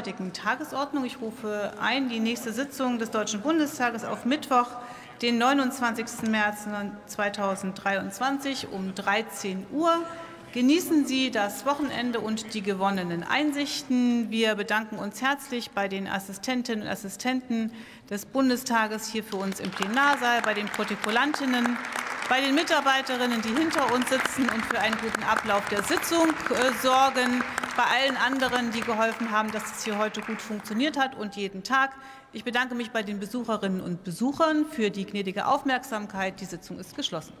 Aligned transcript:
heutigen 0.00 0.32
Tagesordnung. 0.32 1.04
Ich 1.04 1.20
rufe 1.20 1.74
ein 1.78 2.08
die 2.08 2.20
nächste 2.20 2.54
Sitzung 2.54 2.98
des 2.98 3.10
Deutschen 3.10 3.42
Bundestages 3.42 4.02
auf 4.02 4.24
Mittwoch, 4.24 4.68
den 5.20 5.36
29. 5.36 6.26
März 6.30 6.66
2023 7.04 8.68
um 8.72 8.94
13 8.94 9.66
Uhr. 9.70 9.92
Genießen 10.54 11.04
Sie 11.04 11.30
das 11.30 11.66
Wochenende 11.66 12.18
und 12.18 12.54
die 12.54 12.62
gewonnenen 12.62 13.22
Einsichten. 13.24 14.30
Wir 14.30 14.54
bedanken 14.54 14.96
uns 14.96 15.20
herzlich 15.20 15.70
bei 15.72 15.86
den 15.86 16.08
Assistentinnen 16.08 16.84
und 16.84 16.88
Assistenten 16.88 17.70
des 18.08 18.24
Bundestages 18.24 19.06
hier 19.12 19.22
für 19.22 19.36
uns 19.36 19.60
im 19.60 19.70
Plenarsaal, 19.70 20.40
bei 20.40 20.54
den 20.54 20.64
Protokollantinnen, 20.64 21.76
bei 22.30 22.40
den 22.40 22.54
Mitarbeiterinnen, 22.54 23.42
die 23.42 23.48
hinter 23.48 23.92
uns 23.92 24.08
sitzen 24.08 24.48
und 24.48 24.64
für 24.66 24.78
einen 24.78 24.96
guten 24.98 25.24
Ablauf 25.24 25.68
der 25.68 25.82
Sitzung 25.82 26.28
äh, 26.28 26.72
sorgen, 26.80 27.42
bei 27.76 27.82
allen 27.82 28.16
anderen, 28.16 28.70
die 28.70 28.82
geholfen 28.82 29.32
haben, 29.32 29.50
dass 29.50 29.64
es 29.64 29.84
hier 29.84 29.98
heute 29.98 30.20
gut 30.20 30.40
funktioniert 30.40 30.96
hat 30.96 31.16
und 31.16 31.34
jeden 31.34 31.64
Tag. 31.64 31.90
Ich 32.32 32.44
bedanke 32.44 32.76
mich 32.76 32.92
bei 32.92 33.02
den 33.02 33.18
Besucherinnen 33.18 33.80
und 33.80 34.04
Besuchern 34.04 34.64
für 34.64 34.90
die 34.90 35.06
gnädige 35.06 35.46
Aufmerksamkeit. 35.46 36.40
Die 36.40 36.44
Sitzung 36.44 36.78
ist 36.78 36.94
geschlossen. 36.94 37.32